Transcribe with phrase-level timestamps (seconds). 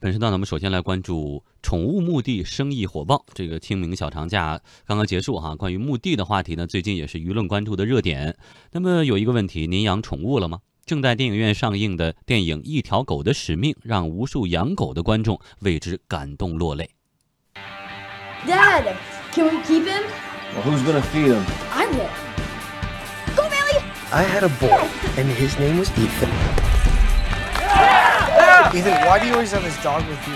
[0.00, 3.24] 本时段呢，我们首先来关注宠物墓地生意火爆。
[3.34, 8.36] 这个清明小长假刚刚结束哈，关于墓地的话题呢，最近也是舆论关注的热点。
[8.70, 10.60] 那么有一个问题，您养宠物了吗？
[10.86, 16.88] 正在电影院上映的电影《一条狗的使命》，让无数养狗的观众为之感动落泪。
[18.46, 18.94] Dad,
[19.32, 20.04] can we keep him?
[20.54, 21.42] Well, who's gonna feed him?
[21.72, 22.08] I will.
[23.34, 23.82] Go, Bailey!
[24.12, 26.67] I had a boy, and his name was Ethan.
[28.74, 30.34] Ethan, why do you always have this dog with you?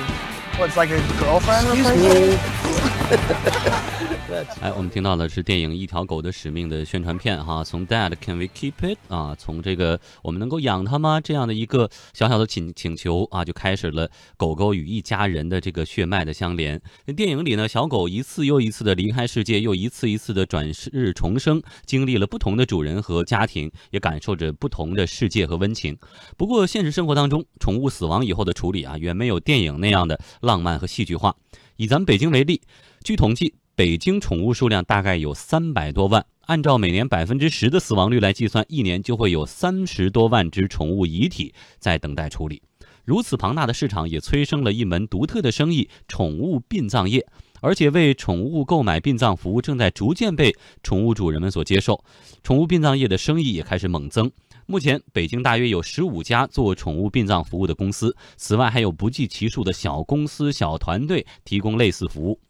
[0.59, 1.67] What's like a girlfriend?
[1.69, 2.87] or Excuse something?
[2.89, 2.92] me.
[4.61, 16.81] 哎，我们听到的是电影《一条狗的使命》的宣传片哈，从 Dad can we keep it 啊，从这个我们能够养它吗这样的一个小小的请请求啊，就开始了狗狗与一家人的这个血脉的相连。
[17.15, 25.99] 电影里呢，小狗一次又一次的离开世界，又一次一次的转世重生，经历了不同的主人和家庭，也感受着不同的世界和温情。
[26.39, 31.37] 不过现实生活当中，宠物死亡以后的处理啊，远没有电影那样的浪漫和戏剧化。
[31.77, 32.61] 以咱们北京为例，
[33.03, 42.63] 据统计，北京宠物数量大概有三百多万，按照每年百分之十的死亡率来计算，一年就会有三十多万只宠物遗体在等待处理。
[43.05, 47.27] 如此庞大的市场，也催生了一门独特的生意——宠物殡葬业。
[47.63, 52.05] 而且，为宠物购买殡葬服务正在逐渐被宠物主人们所接受，
[52.43, 54.31] 宠物殡葬业的生意也开始猛增。
[54.67, 62.41] 目前，北京大约有十五家做宠物殡葬服务的公司，此外还有不计其数的小公司、小团队提供类似服务。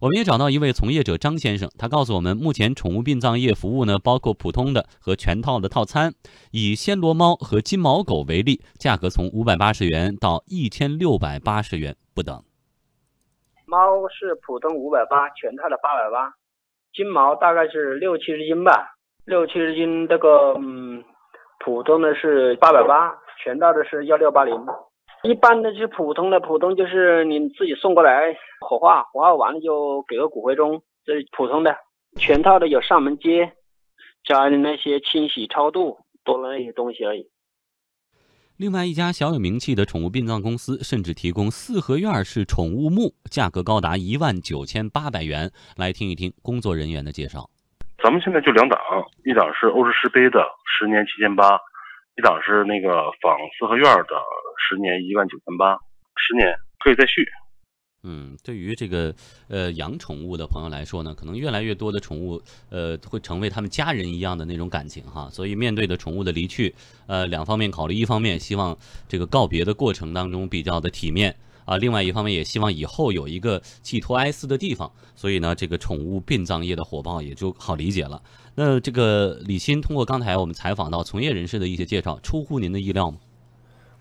[0.00, 6.14] 我们也找到一位从业者张先生，他告诉我们，目前宠物殡葬业服务呢，包括普通的和全套的套餐。
[6.50, 12.42] 以暹罗猫和金毛狗为例，价格从五百八十元到一千六百八十元不等。
[13.72, 16.30] 猫是普通五百八，全套的八百八，
[16.92, 21.02] 金毛大概是六七十斤吧，六七十斤这个嗯，
[21.58, 24.54] 普通的是八百八，全套的是幺六八零。
[25.22, 31.74] 一般的是普通的，普通就是你自己送过来火化，火化完了就给个骨灰盅，这是普通的。
[32.18, 33.54] 全套的有上门接，
[34.22, 37.26] 加那些清洗超度，多了那些东西而已。
[38.58, 45.50] 另外一家小有名气的宠物殡葬公司，甚至提供四合院式宠物墓，价格高达一万九千八百元。
[45.76, 47.48] 来听一听工作人员的介绍。
[48.04, 48.78] 咱们现在就两档，
[49.24, 51.56] 一档是欧式石碑的，十年七千八；
[52.16, 54.14] 一档是那个仿四合院的，
[54.68, 55.78] 十年一万九千八，
[56.14, 57.26] 十年可以再续。
[58.04, 59.14] 嗯，对于这个
[59.46, 66.74] 呃养宠物的朋友来说呢，可能越来越多的宠物呃会成为他们家人一样的那种感情哈，所以面对的宠物的离去，
[67.06, 68.76] 呃两方面考虑，一方面希望
[69.08, 78.20] 这个告别的过程当中比较的体面啊，另外一方面也希望以后有一个寄托哀思的地方，所以呢，这个宠物殡葬业的火爆也就好理解了。
[78.56, 83.18] 那这个李欣通过刚才我们采访到从业人士的一些介绍，出乎您的意料吗？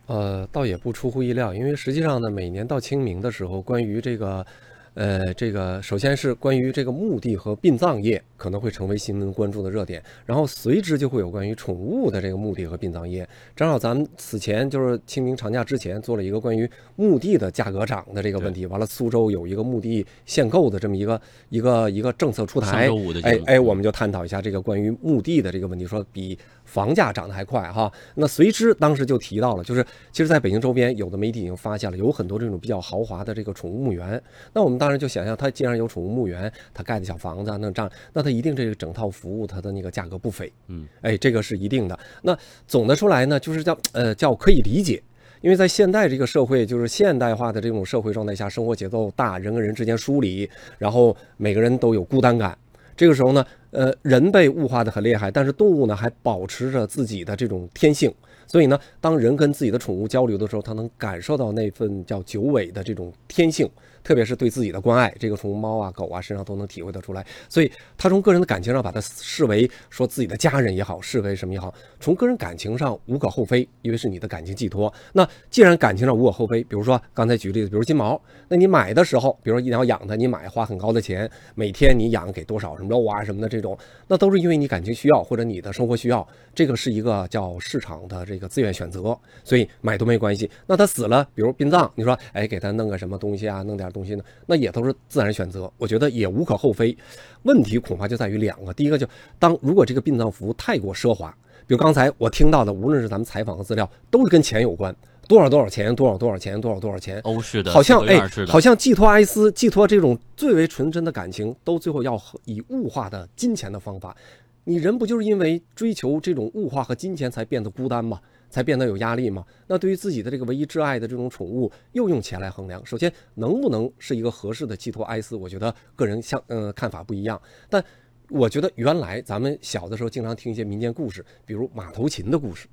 [0.08, 4.46] 呃，倒也不出乎意料，因为实际上呢，每年到清明的时候，关于这个，
[4.94, 13.26] 呃，这个首先是关于这个墓地和殡葬业可能会成为新闻关注的热点，然后随之就会有关于宠物的这个墓地和殡葬业。
[13.56, 22.90] 正好咱们此前就是清明长假之前做了一个关于墓地的价格涨的这个问题，完了苏州有一个墓地限购的这么一个一个一个政策出台
[23.24, 26.38] 哎哎，我们就探讨一下这个关于墓地的这个问题，说比
[26.72, 27.92] 房价涨得还快哈。
[28.16, 29.84] 那随之当时就提到了，就是
[30.14, 34.22] 其实在北京周边有的媒体已经发现了有很多这种比较豪华的这个宠物墓园。
[34.54, 40.50] 那我们当然就想象，它既然有宠物墓园，它盖的小房子啊，那这样，那它一定这个整套服务它的那个价格不菲。
[40.68, 42.00] 嗯，哎，这个是一定的。
[42.22, 45.04] 那总的出来呢，就是叫呃叫可以理解。
[45.42, 52.56] 因为在现代这个社会，就是现代化的这种社会状态下，生活节奏大，人跟人之间疏离，然后每个人都有孤单感。
[52.96, 58.14] 这个时候呢，呃，人被物化的很厉害，但是动物呢还保持着自己的这种天性。
[58.46, 63.70] 所以呢，当人跟自己的宠物交流的时候，他能感受到那份叫九尾的这种天性，
[64.04, 67.26] 特别是对自己的关爱，这个从猫啊、狗啊身上都能体会得出来。
[67.50, 74.92] 所以，他从个人的感情上把它视为说自己的家人也好，视为什么也好，从个人感情上无可厚非，因为是你的感情寄托。
[75.14, 83.78] 那既然感情上无可厚非，比如说刚才举例子，比如金毛，那你买的时候，比如说你要养它，你买花很高的钱，每天你养给多少什么肉啊什么的这种，
[84.08, 90.50] 那都是因为你感情需要或者你的生活需要，这个是一个叫市场的这个自愿选择，所以买都没关系。
[90.66, 96.96] 那它死了，比如殡葬，你说哎给它弄个什么东西啊，弄点东西呢，那也都是自然选择，我觉得也无可厚非。
[97.44, 99.08] 问题恐怕就在于两个，第一个就
[99.38, 101.30] 当如果这个殡葬服务太过奢华，
[101.68, 104.96] 比如刚才我听到的，无论是咱们采访和资料，都是跟钱有关，
[105.28, 114.16] 多少多少钱，多少多少钱，多少多少钱，欧式的好像哎好像寄托哀思，寄托这种最为纯真的感情，都最后要以物化的金钱的方法。
[114.64, 118.20] 你人不就是因为追求这种物化和金钱才变得孤单吗？
[118.52, 119.44] 才变得有压力嘛。
[119.66, 127.42] 那对于自己的这个唯一挚爱的这种宠物，又用钱来衡量，首先能不能是一个合适的寄托哀思，我觉得个人相呃看法不一样。
[127.68, 127.84] 但
[128.30, 132.68] 我觉得原来咱们小的时候经常听一些民间故事，比如马头琴的故事，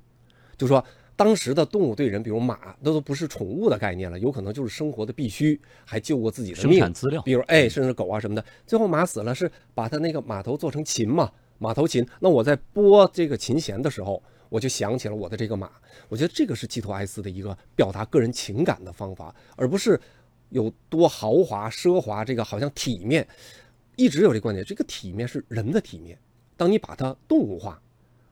[0.56, 0.84] 就说
[1.16, 6.78] 当时的动物对人，比如马，那都不是宠物的概念了，有可能就是生活的必须，还救过自己的生命。
[6.78, 8.44] 产资料比如哎，甚至狗啊什么的。
[8.66, 12.06] 最后马死了，是把它那个马头做成琴嘛，马头琴。
[12.20, 15.70] 那我在拨这个琴弦的时候，我就想起了我的这个马。
[16.08, 20.00] 我觉得这个是寄托哀思的一个表达个人情感的方法，而不是
[20.50, 23.26] 有多豪华奢华，这个好像体面。
[23.96, 26.16] 一直有这观点，这个体面是人的体面。
[26.56, 27.82] 当你把它动物化，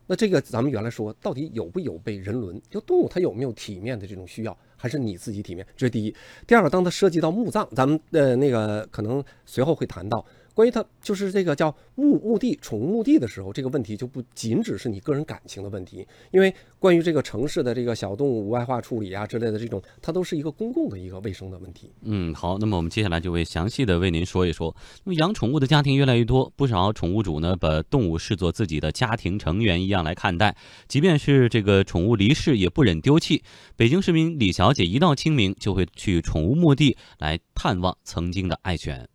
[0.07, 2.63] 那这个咱们原来说到底有不有被人伦？
[2.71, 5.67] 就动物它有没有体面的这种需要，还是你自己体面？
[5.77, 6.15] 这是第一。
[6.47, 10.25] 第二个，当它涉及到墓葬，咱们呃那个可能随后会谈到
[10.57, 21.93] 关于它就是这个叫墓墓地宠物墓地的时候，这个问题就不仅只是你个人感情的问题，因为关于这个城市的这个小动物无害化处理啊之类的这种，它都是一个公共的一个卫生的问题。
[22.05, 24.75] 嗯，好，那么我们接下来就会详细的为您说一说。
[25.05, 30.57] 那么养宠物的家庭越来越多，不少宠物主呢把动物视作自己的家庭成员一样来看待，
[30.89, 33.43] 即便是这个宠物离世也不忍丢弃。
[33.77, 39.07] 北京市民李小姐一到清明就会去宠物墓地来探望曾经的爱犬。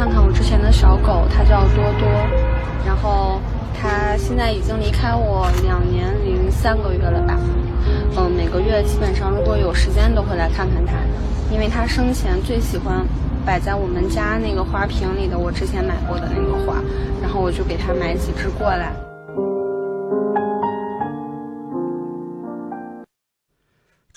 [0.00, 2.08] 看看我之前的小狗，它叫多多，
[2.86, 3.38] 然后
[3.78, 7.38] 它现在已经离开我两年零三个月了吧。
[8.16, 10.94] 嗯，每个月基本上如果有时间都会来看看它，
[11.52, 13.04] 因为它生前最喜欢
[13.44, 16.80] 摆在我们家那个花瓶里的我之前买过的那个花，
[17.20, 18.94] 然后我就给它买几只过来。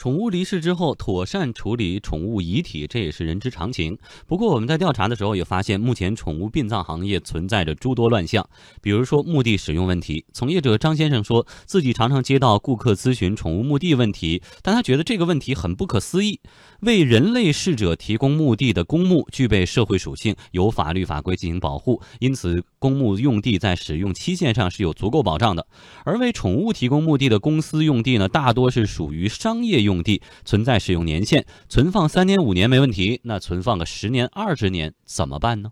[0.04, 3.98] 宠物离世之后，妥善处理宠物遗体，这也是人之常情。
[4.28, 8.46] 不过，我们在调查的时候也发现，目前宠物殡葬行业存在着诸多乱象，
[8.82, 10.26] 比如说墓地使用问题。
[10.34, 16.42] 从业者张先生说自己常常接到顾客咨询宠物墓地问题，但他觉得这个问题很不可思议。
[16.82, 25.66] 为人类逝者提供墓地的公墓具备社会属性，有法律法规进行保护，因此公墓用地在使用期限上是有足够保障的。
[26.04, 35.72] 而为宠物提供墓地的公司用地呢，大多是属于商业用地，存在使用年限，存放三年五年没问题，那存放个十年二十年怎么办呢？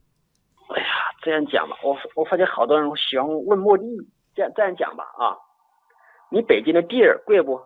[0.73, 0.87] 哎呀，
[1.21, 3.83] 这样讲吧，我我发现好多人喜欢问墓地，
[4.33, 5.35] 这样这样讲吧啊，
[6.31, 7.59] 你北京的地儿贵不？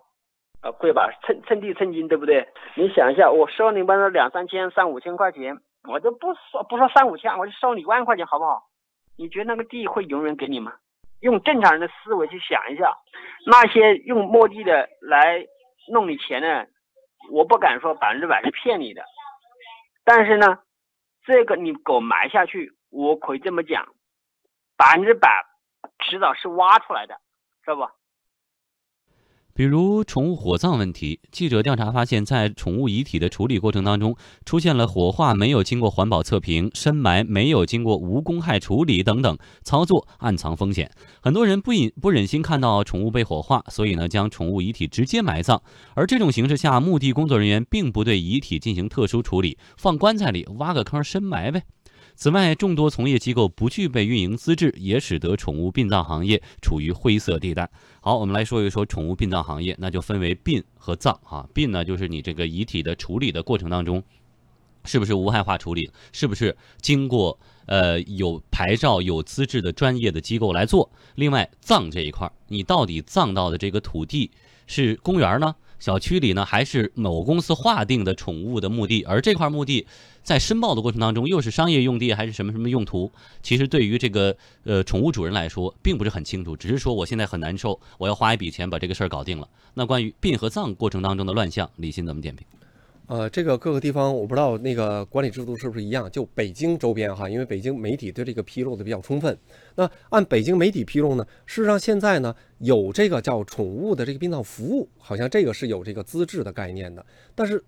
[0.61, 2.47] 啊，贵吧，称称地称金，对不对？
[2.75, 5.55] 你想一下，我收你们两三千、三五千块钱，
[5.87, 8.63] 我就不说不说三五千，我就收你一万块钱，好不好？
[9.17, 10.73] 你觉得那个地会永远给你吗？
[11.21, 12.95] 用正常人的思维去想一下，
[13.45, 15.45] 那些用墓地的来
[15.91, 16.67] 弄你钱的，
[17.31, 19.03] 我不敢说百分之百是骗你的，
[20.03, 20.59] 但是呢，
[21.25, 23.87] 这个你给我埋下去，我可以这么讲，
[24.77, 25.45] 百分之百
[25.99, 27.15] 迟早是挖出来的，
[27.63, 27.89] 知道不？
[29.57, 34.13] 比如宠物火葬问题，记者调查发现，在宠物遗体的处理过程当中，
[34.43, 40.91] 出现了火化没有经过环保测评、深埋没有经过无公害处理等等操作，暗藏风险。
[41.21, 45.61] 很多人不忍不忍心看到宠物被火化，所以呢，将宠物遗体直接埋葬。
[45.93, 51.63] 而这种形式下，墓地工作人员并不对遗体进行特殊处理，放棺材里挖个坑深埋呗。
[52.15, 57.69] 此外，众多从业机构不具备运营资质，也使得宠物殡葬行业处于灰色地带。
[57.99, 61.47] 好，我们来说一说宠物殡葬行业，那就分为殡和葬啊。
[61.53, 64.01] 殡呢，就是你这个遗体的处理的过程当中，
[64.85, 70.89] 是不是无害化处理，是不是经过呃有牌照、有资质的专业的机构来做。
[71.15, 74.31] 另外，葬这一块，你到底葬到的这个土地
[74.67, 75.53] 是公园呢？
[75.79, 79.03] 小区里呢，还是某公司划定的宠物的墓地？
[79.03, 79.85] 而这块墓地
[80.23, 83.11] 在申报的过程当中，又是商业用地还是什么什么用途？
[83.43, 89.47] 其实对于这个呃宠物主人来说，并不是很清楚，只是说我现在很难受，我要花一笔钱把这个事儿搞定了。
[89.73, 92.45] 那关于殡和葬过程当中的乱象，李欣怎么点评？
[93.07, 96.09] 呃，这个各个地方我不知道那个管理制度是不是一样。
[96.09, 99.37] 就北京周边哈，因为北京媒体对这个披露的比较充分。
[99.75, 107.05] 那按北京媒体披露呢，事实上现在呢有这个叫宠物的这个殡葬服务，好像这个是有这个资质的概念的。
[107.35, 107.63] 但是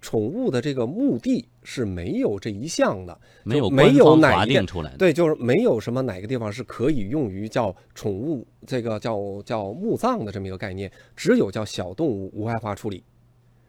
[0.00, 4.96] 宠物的这个墓地是没有这一项的，没有没有哪一个划定出来的。
[4.96, 13.04] 对，就是没有什么哪个地方是可以用于叫宠物这个叫叫墓葬的这么一个概念，只有叫小动物无害化处理。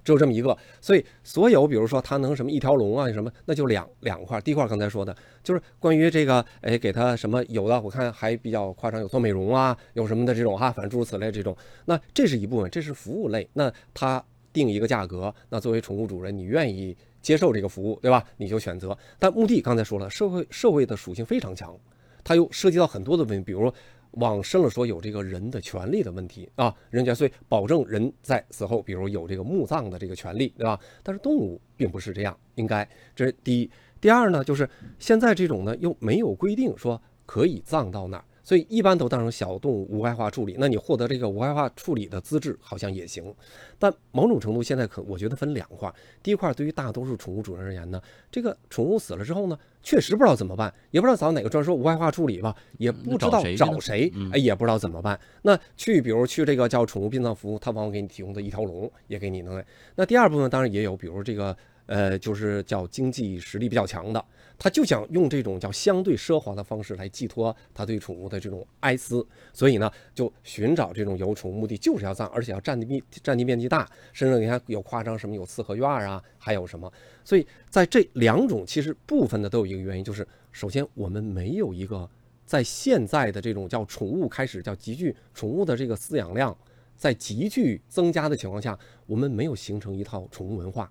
[0.03, 4.39] 只有这么一个，所以所有比如说它能什么一条龙啊什么，那就两两块。
[4.41, 11.55] 第一块刚才说的就是关于这个，哎，给它什么有的我看还比较夸张，有做美容啊，有什么的这种哈，反正诸如此类这种。
[11.85, 13.47] 那这是一部分，这是服务类。
[13.53, 18.23] 那它定一个价格，那作为宠物主人，你愿意接受这个服务，对吧？
[18.37, 18.97] 你就选择。
[19.19, 21.77] 但墓地刚才说了，社会社会的属性非常强，
[22.23, 23.73] 它又涉及到很多的问题，比如说
[24.11, 30.79] 往深了说，有这个人的权利的问题啊，人权，所以保证人在死后，比如有这个墓葬的这个权利，对吧？
[31.01, 33.69] 但是动物并不是这样，应该这是第一。
[33.99, 38.25] 第二呢，就是现在这种呢又没有规定说可以葬到哪儿。
[38.43, 43.33] 所以一般都当成小动物无害化处理，那你获得这个无害化处理的资质好像也行，
[43.77, 45.93] 但某种程度现在可我觉得分两块，
[46.23, 55.19] 第一块对于大多数宠物主人而言呢，这个宠物死了之后呢，确实不知道怎么办，也不知道找哪个专说无害化处理吧，也不知道找谁，哎，也不知道怎么办。
[55.43, 59.63] 那去比如去这个叫宠物殡葬服务，他往往给你提供的一条龙也给你弄。
[59.95, 61.55] 那第二部分当然也有，比如这个。
[61.91, 64.25] 呃，就是叫经济实力比较强的，
[64.57, 76.89] 他就想用这种叫相对奢华的方式来寄托他对宠物的这种哀思，所以呢，就寻找这种有宠物目的就是要葬，而且要占地面占地面积大，甚至你看有夸张什么有四合院啊，还有什么，
[77.25, 82.09] 所以在这两种其实部分的都有一个原因，就是首先我们没有一个
[82.45, 86.57] 在现在的这种叫宠物开始叫急剧宠物的这个饲养量
[86.95, 90.89] 在急剧增加的情况下，我们没有形成一套宠物文化。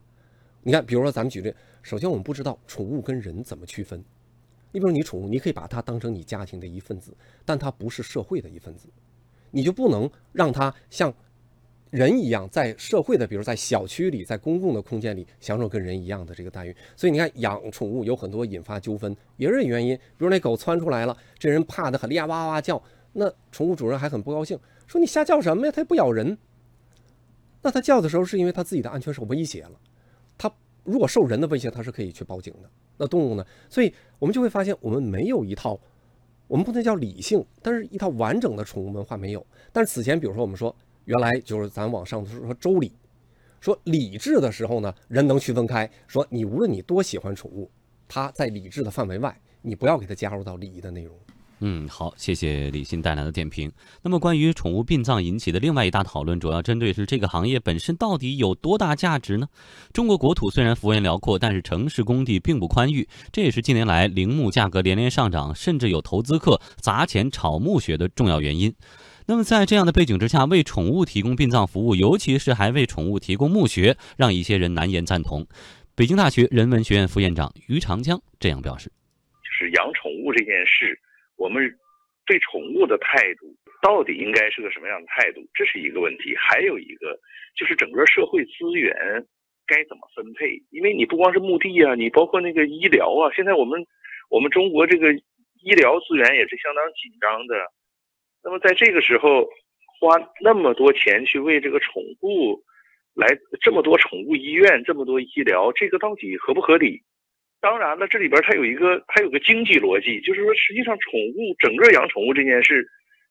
[0.63, 1.53] 你看，比如说咱们举例，
[1.83, 4.03] 首先我们不知道宠物跟人怎么区分。
[4.73, 8.89] 你比如你宠物，你可以把它当成你家庭的一份子，但它不是社会的一份子，
[9.51, 11.13] 你就不能让它像
[11.91, 16.77] 人一样在社会的，比如在小区里，在公共的空间里享受跟人一样的这个待遇。
[16.95, 19.97] 所以你看，养宠物有很多引发纠纷，也是原因。
[19.97, 22.81] 比如那狗窜出来了，这人怕的很，厉害，哇哇叫，
[23.15, 25.73] 那宠物主人还很不高兴，说你瞎叫什么呀？
[25.75, 26.37] 它不咬人。
[27.63, 29.73] 那它叫的时候是因为它自己的安全受威胁了。
[30.41, 30.51] 它
[30.85, 32.71] 如果受人的威胁，它是可以去报警的。
[32.97, 33.47] 那动物呢？
[33.69, 35.79] 所以我们就会发现，我们没有一套，
[36.49, 39.47] 我们不能叫理性，但是一套完整的宠物文化没有。
[39.71, 42.91] 但是此前，比如说我们说，原来就是咱往上说周礼，
[43.61, 47.71] 说理智的时候呢，人能区分开，说你无论你多喜欢宠物，
[48.09, 51.15] 它在理智的范围外，你不要给它加入到礼仪的内容。
[51.63, 53.71] 嗯，好，谢谢李欣带来的点评。
[54.03, 59.47] 那么，关于宠物殡葬引起的另外一大讨论，主要针对是这个行业本身到底有多大价值呢？
[59.93, 68.75] 中国国土虽然幅员辽阔，但是城市工地并不宽裕，这也是近年来陵墓价格连连上涨，甚至有投资客砸钱炒墓穴的重要原因。
[69.27, 75.47] 那么，在这样的背景之下，为宠物提供殡葬服务，尤其是还为宠物提供墓穴，让一些人难言赞同。
[75.95, 78.91] 北京大学人文学院 副院长于长江这样表示
[79.45, 80.99] ：“就是养宠物这件事。”
[81.41, 81.65] 我们
[82.27, 85.41] 对宠物的态度到底应该是个什么样的态度？
[85.55, 86.37] 这是一个问题。
[86.37, 87.19] 还有一个
[87.57, 88.95] 就是整个社会资源
[89.67, 90.61] 该怎么分配？
[90.71, 93.33] 因为你不光是墓地啊，你包括那个医疗啊。
[93.35, 93.83] 现在我们
[94.29, 97.57] 我们中国这个医疗资源也是相当紧张的。
[98.45, 99.49] 那么在这个时候
[99.99, 102.63] 花那么多钱去为这个宠物
[103.15, 103.27] 来
[103.63, 107.01] 这么多宠物医院这么多医疗，这个到底合不合理？
[107.61, 112.87] 当然了，这里边它有一个，它有个经济逻辑，就是说，实际上宠物整个养宠物这件事，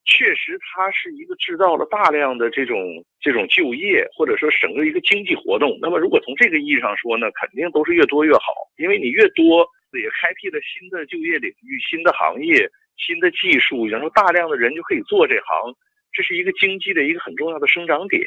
[0.06, 2.78] 确实它是一个制造了大量的这种
[3.20, 5.78] 这种就业，或者说整个一个经济活动。
[5.82, 9.66] 那么，如果从这个意义上说呢，肯定都是越多越好，因为你越多，
[9.98, 15.74] 也开辟了新的就业领域、新的行业、新的技术，然后大量的人就可以做这行，
[16.14, 18.22] 这是一个经济的一个很重要的生长点。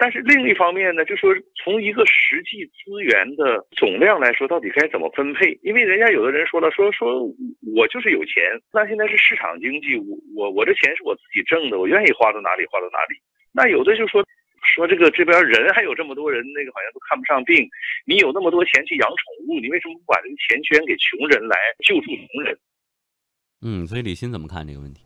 [0.00, 5.58] 但是另一方面呢，就说从一个实际资源的总量来说，到底该怎么分配？
[5.60, 7.26] 因为人家有的人说了，说说
[7.74, 8.38] 我就是有钱，
[8.72, 13.18] 那现在是市场经济，我我我这钱是我自己挣的，我愿意花到哪里花到哪里。
[13.50, 14.24] 那有的就说
[14.62, 17.68] 说这个这边人还有这么多人，那个好像都看不上病，
[18.06, 22.56] 你有那么多钱去养宠物，你为什么不把这个钱捐给穷人来救助穷人？
[23.66, 25.02] 嗯，所以李欣怎么看这个问题？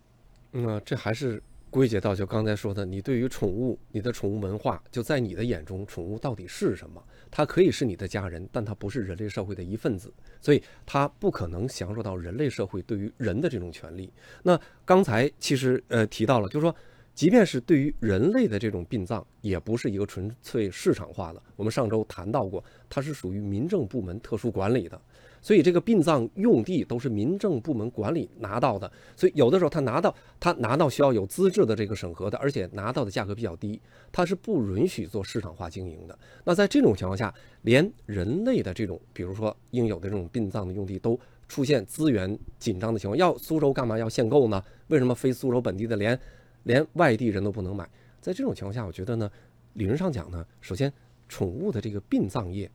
[0.52, 1.42] 嗯，这还是。
[1.72, 7.02] 归结到就刚才说的，你对于宠物，你的宠物文化，就在你的眼中，宠物到底是什么？
[7.30, 14.12] 它可以是你的家人，但它不是人类社会的一份子，所以它不可能享受到人类社会对于人的这种权利。
[14.42, 16.76] 那刚才其实呃提到了，就是说，
[17.14, 21.42] 即便是对于人类的这种殡葬，也不是一个纯粹市场化的。
[21.56, 25.00] 我们上周谈到过，它是属于民政部门特殊管理的。
[25.42, 33.80] 所以这个殡葬用地都是民政部门管理拿到的，所以有的时候他拿到他拿到需要有资质的这个审核的，而且拿到的价格比较低，
[34.12, 36.16] 他是不允许做市场化经营的。
[36.44, 41.18] 那在这种情况下，连人类的这种，比如说应有的这种殡葬的用地都
[41.48, 44.62] 出现资源紧张的情况，要苏州干嘛要限购呢？
[44.86, 46.16] 为什么非苏州本地的连
[46.62, 47.84] 连外地人都不能买？
[48.20, 49.28] 在这种情况下，我觉得呢，
[49.72, 50.92] 理论上讲呢，首先
[51.28, 52.70] 宠物的这个殡葬业，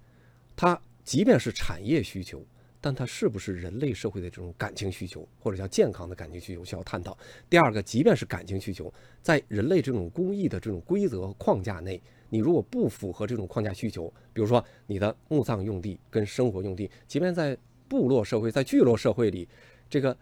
[0.54, 2.46] 它即便是产业需求。
[2.80, 7.18] 但它是不是人类社会的这种感情需求或者叫健康的感情需求需要探讨。
[7.50, 17.58] 第二个即便是感情需求在人类这种工艺的这种规则框架内你如果不符合这种框架需求比如说你的墓葬用地跟生活用地即便在
[17.88, 19.48] 部落社会在聚落社会里
[19.90, 20.16] 这个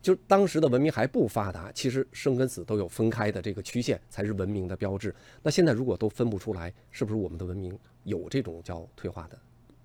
[0.00, 5.12] 就当时的文明还不发达其实生跟死都有分开的这个曲线才是文明的标志。
[5.42, 9.36] 那现在如果都分不出来是不是我们的文明有这种叫退化的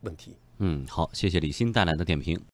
[0.02, 0.38] 问题？
[0.60, 2.40] 嗯好谢谢李欣带来的点评。